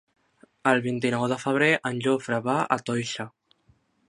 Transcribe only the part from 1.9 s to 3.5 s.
en Jofre va a Toixa.